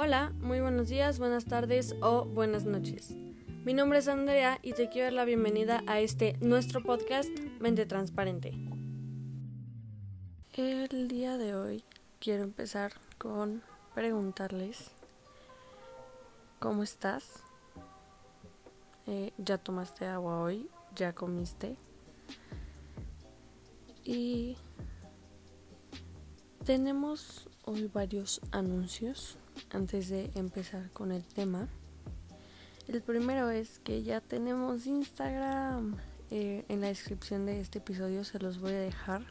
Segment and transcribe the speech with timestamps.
[0.00, 3.16] Hola, muy buenos días, buenas tardes o buenas noches.
[3.64, 7.28] Mi nombre es Andrea y te quiero dar la bienvenida a este nuestro podcast
[7.58, 8.52] Mente Transparente.
[10.52, 11.82] El día de hoy
[12.20, 13.64] quiero empezar con
[13.96, 14.92] preguntarles
[16.60, 17.42] ¿Cómo estás?
[19.08, 20.70] Eh, ¿Ya tomaste agua hoy?
[20.94, 21.76] ¿Ya comiste?
[24.04, 24.56] Y
[26.64, 29.38] tenemos hoy varios anuncios
[29.70, 31.68] antes de empezar con el tema.
[32.86, 35.96] El primero es que ya tenemos Instagram.
[36.30, 39.22] Eh, en la descripción de este episodio se los voy a dejar.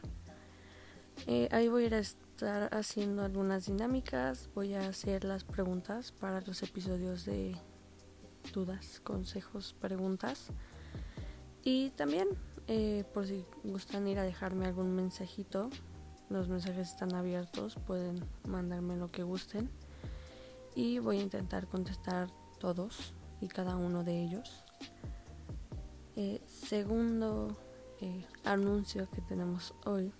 [1.26, 4.48] Eh, ahí voy a estar haciendo algunas dinámicas.
[4.54, 7.56] Voy a hacer las preguntas para los episodios de
[8.52, 10.50] dudas, consejos, preguntas.
[11.64, 12.28] Y también,
[12.68, 15.70] eh, por si gustan ir a dejarme algún mensajito,
[16.30, 19.70] los mensajes están abiertos, pueden mandarme lo que gusten.
[20.78, 24.62] Y voy a intentar contestar todos y cada uno de ellos.
[26.14, 27.56] Eh, segundo
[28.00, 30.12] eh, anuncio que tenemos hoy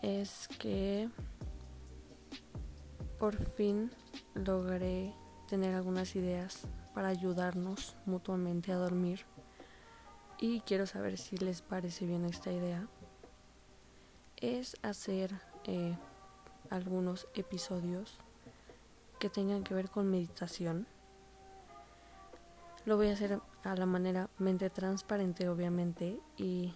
[0.00, 1.10] es que
[3.18, 3.90] por fin
[4.34, 5.12] logré
[5.50, 6.62] tener algunas ideas
[6.94, 9.26] para ayudarnos mutuamente a dormir
[10.38, 12.88] y quiero saber si les parece bien esta idea
[14.38, 15.94] es hacer eh,
[16.70, 18.18] algunos episodios
[19.20, 20.88] que tengan que ver con meditación
[22.86, 26.72] lo voy a hacer a la manera mente transparente, obviamente, y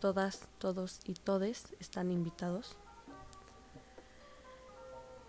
[0.00, 2.76] todas, todos y todes están invitados.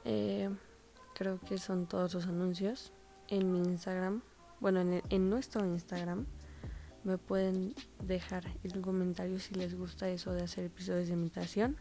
[0.05, 0.49] Eh,
[1.13, 2.93] creo que son todos los anuncios.
[3.27, 4.21] En mi Instagram,
[4.61, 6.25] bueno, en, nuestro Instagram,
[7.03, 11.75] me pueden dejar el comentario si les gusta eso de hacer episodios de meditación.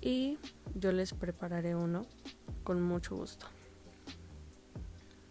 [0.00, 0.38] Y
[0.74, 2.06] yo les prepararé uno
[2.64, 3.46] con mucho gusto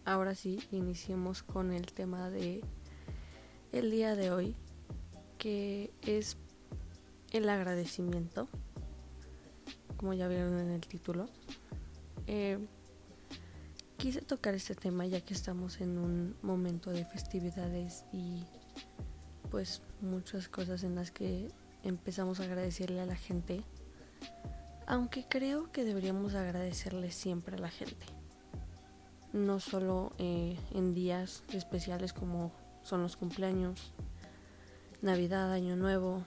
[0.08, 2.64] ahora sí iniciemos con el tema de
[3.74, 4.56] el día de hoy
[5.38, 6.38] que es
[7.32, 8.48] el agradecimiento.
[9.98, 11.28] Como ya vieron en el título
[12.26, 12.58] eh,
[13.98, 18.46] quise tocar este tema ya que estamos en un momento de festividades y
[19.52, 21.50] pues muchas cosas en las que
[21.84, 23.64] empezamos a agradecerle a la gente
[24.86, 28.17] aunque creo que deberíamos agradecerle siempre a la gente
[29.46, 32.52] no solo eh, en días especiales como
[32.84, 33.94] son los cumpleaños,
[35.02, 36.24] Navidad, Año Nuevo,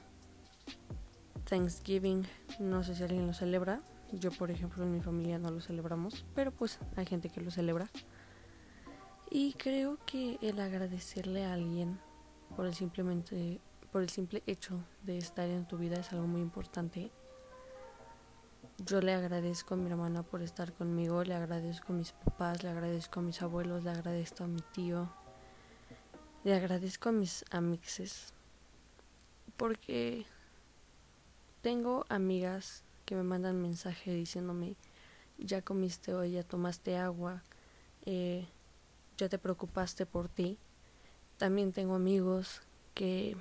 [1.48, 2.26] Thanksgiving,
[2.58, 3.80] no sé si alguien lo celebra,
[4.12, 7.50] yo por ejemplo en mi familia no lo celebramos, pero pues hay gente que lo
[7.50, 7.90] celebra.
[9.30, 11.98] Y creo que el agradecerle a alguien
[12.56, 13.60] por el simplemente
[13.92, 17.10] por el simple hecho de estar en tu vida es algo muy importante
[18.86, 22.70] yo le agradezco a mi hermana por estar conmigo, le agradezco a mis papás, le
[22.70, 25.10] agradezco a mis abuelos, le agradezco a mi tío,
[26.44, 28.32] le agradezco a mis amixes,
[29.56, 30.24] porque
[31.60, 34.76] tengo amigas que me mandan mensaje diciéndome,
[35.38, 37.42] ya comiste hoy, ya tomaste agua,
[38.06, 38.46] eh,
[39.18, 40.58] ya te preocupaste por ti.
[41.36, 42.62] También tengo amigos
[42.94, 43.36] que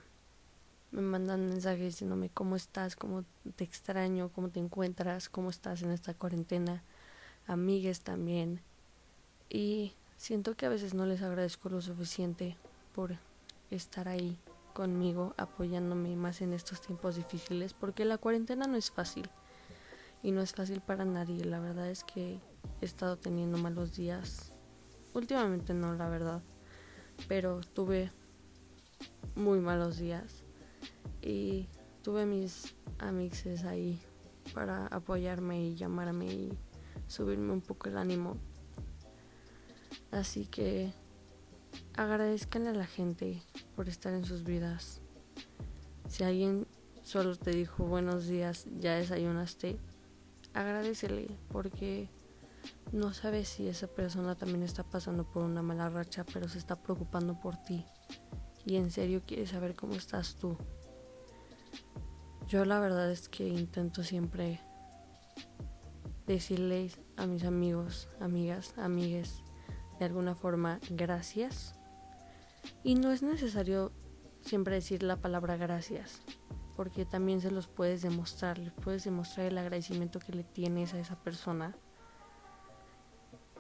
[0.92, 3.24] me mandan mensajes diciéndome cómo estás, cómo
[3.56, 6.84] te extraño, cómo te encuentras, cómo estás en esta cuarentena,
[7.48, 8.62] amigues también.
[9.50, 12.58] Y siento que a veces no les agradezco lo suficiente
[12.94, 13.18] por
[13.70, 14.38] estar ahí
[14.74, 19.30] conmigo, apoyándome más en estos tiempos difíciles, porque la cuarentena no es fácil
[20.24, 21.46] y no es fácil para nadie.
[21.46, 22.40] La verdad es que
[22.82, 24.52] he estado teniendo malos días.
[25.14, 26.42] Últimamente no, la verdad,
[27.28, 28.12] pero tuve
[29.36, 30.44] muy malos días
[31.22, 31.68] y
[32.02, 34.02] tuve mis amixes ahí
[34.54, 36.58] para apoyarme y llamarme y
[37.08, 38.38] subirme un poco el ánimo.
[40.12, 40.92] Así que
[41.96, 43.42] agradezcan a la gente
[43.76, 45.02] por estar en sus vidas.
[46.08, 46.66] Si alguien
[47.04, 49.78] solo te dijo buenos días, ya desayunaste,
[50.54, 52.10] agradecele porque
[52.92, 56.76] no sabes si esa persona también está pasando por una mala racha, pero se está
[56.76, 57.86] preocupando por ti.
[58.66, 60.58] Y en serio quiere saber cómo estás tú.
[62.48, 64.60] Yo la verdad es que intento siempre
[66.26, 69.44] decirles a mis amigos, amigas, amigues,
[70.00, 71.76] de alguna forma, gracias.
[72.84, 73.92] Y no es necesario
[74.42, 76.22] siempre decir la palabra gracias,
[76.76, 81.00] porque también se los puedes demostrar, les puedes demostrar el agradecimiento que le tienes a
[81.00, 81.76] esa persona.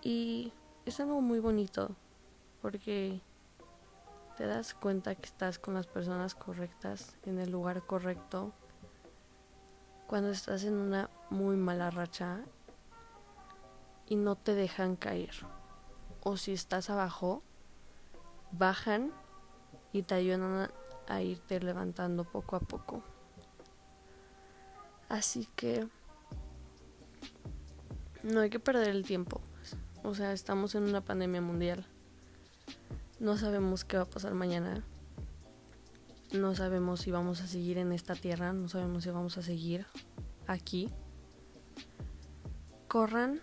[0.01, 0.53] Y
[0.85, 1.95] es algo muy bonito,
[2.61, 3.21] porque
[4.39, 8.53] te das cuenta que estás con las personas correctas, en el lugar correcto,
[10.07, 12.39] cuando estás en una muy mala racha
[14.07, 15.33] y no te dejan caer.
[16.23, 17.43] O si estás abajo,
[18.53, 19.11] bajan
[19.91, 20.71] y te ayudan
[21.09, 23.03] a irte levantando poco a poco.
[25.09, 25.85] Así que
[28.23, 29.41] no hay que perder el tiempo.
[30.01, 31.85] O sea, estamos en una pandemia mundial.
[33.19, 34.81] No sabemos qué va a pasar mañana.
[36.31, 38.53] No sabemos si vamos a seguir en esta tierra.
[38.53, 39.85] No sabemos si vamos a seguir
[40.47, 40.89] aquí.
[42.87, 43.41] Corran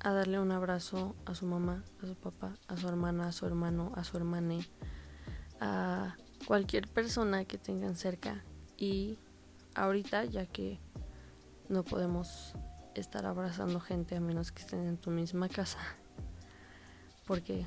[0.00, 3.46] a darle un abrazo a su mamá, a su papá, a su hermana, a su
[3.46, 4.68] hermano, a su hermane,
[5.60, 6.16] a
[6.46, 8.44] cualquier persona que tengan cerca.
[8.76, 9.18] Y
[9.76, 10.80] ahorita, ya que
[11.68, 12.54] no podemos
[12.96, 15.78] estar abrazando gente a menos que estén en tu misma casa,
[17.24, 17.66] porque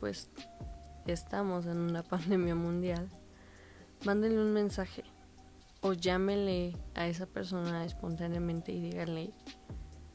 [0.00, 0.30] pues
[1.06, 3.08] estamos en una pandemia mundial,
[4.04, 5.04] mándenle un mensaje
[5.80, 9.32] o llámenle a esa persona espontáneamente y díganle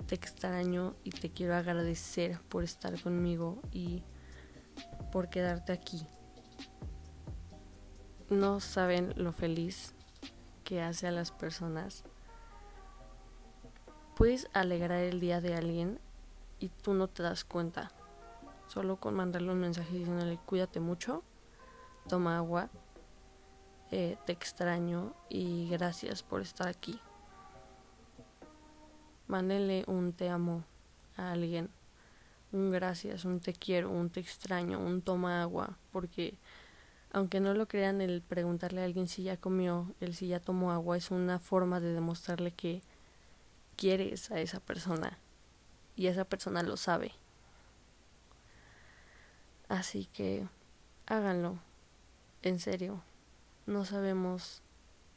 [0.05, 4.03] te extraño y te quiero agradecer por estar conmigo y
[5.11, 6.05] por quedarte aquí.
[8.29, 9.93] No saben lo feliz
[10.63, 12.03] que hace a las personas.
[14.15, 15.99] Puedes alegrar el día de alguien
[16.59, 17.91] y tú no te das cuenta.
[18.73, 21.21] Solo con mandarle un mensaje diciéndole cuídate mucho,
[22.09, 22.71] toma agua,
[23.91, 26.99] eh, te extraño y gracias por estar aquí.
[29.27, 30.63] Mándenle un te amo
[31.17, 31.69] a alguien,
[32.51, 36.33] un gracias, un te quiero, un te extraño, un toma agua, porque
[37.11, 40.71] aunque no lo crean, el preguntarle a alguien si ya comió, el si ya tomó
[40.71, 42.81] agua, es una forma de demostrarle que
[43.75, 45.19] quieres a esa persona
[45.95, 47.11] y esa persona lo sabe.
[49.73, 50.47] Así que
[51.07, 51.57] háganlo,
[52.43, 53.01] en serio,
[53.65, 54.61] no sabemos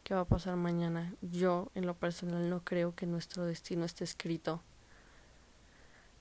[0.03, 1.13] qué va a pasar mañana.
[1.21, 4.63] Yo, en lo personal, no creo que nuestro destino esté escrito.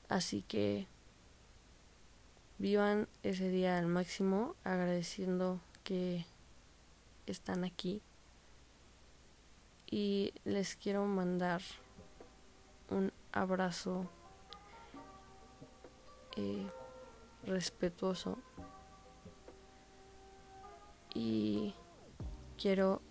[0.09, 0.85] Así que
[2.57, 6.25] vivan ese día al máximo, agradeciendo que
[7.27, 8.01] están aquí.
[9.89, 11.61] Y les quiero mandar
[12.89, 14.09] un abrazo
[16.35, 16.69] eh,
[17.45, 18.37] respetuoso.
[21.13, 21.73] Y
[22.57, 23.01] quiero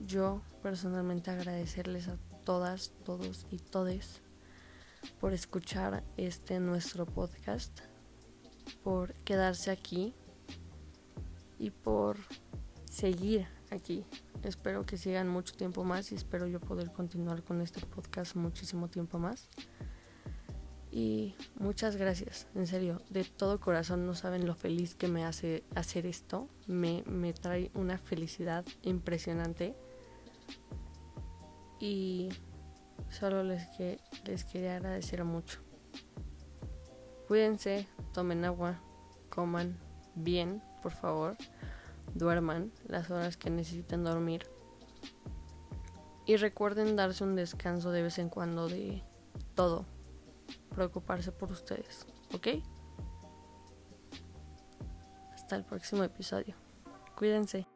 [0.00, 4.20] yo personalmente agradecerles a todas, todos y todes
[5.20, 7.80] por escuchar este nuestro podcast,
[8.82, 10.14] por quedarse aquí
[11.58, 12.16] y por
[12.90, 14.04] seguir aquí.
[14.42, 18.88] Espero que sigan mucho tiempo más y espero yo poder continuar con este podcast muchísimo
[18.88, 19.48] tiempo más.
[20.94, 25.64] Y muchas gracias, en serio, de todo corazón no saben lo feliz que me hace
[25.74, 26.48] hacer esto.
[26.66, 29.74] Me, me trae una felicidad impresionante.
[31.80, 32.28] Y
[33.08, 35.60] solo les, que, les quería agradecer mucho.
[37.26, 38.78] Cuídense, tomen agua,
[39.30, 39.78] coman
[40.14, 41.38] bien, por favor.
[42.14, 44.46] Duerman las horas que necesiten dormir.
[46.26, 49.02] Y recuerden darse un descanso de vez en cuando de
[49.54, 49.86] todo
[50.74, 52.48] preocuparse por ustedes, ¿ok?
[55.34, 56.54] Hasta el próximo episodio.
[57.16, 57.66] Cuídense.